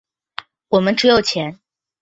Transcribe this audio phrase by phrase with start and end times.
[0.69, 1.59] 我们只有钱。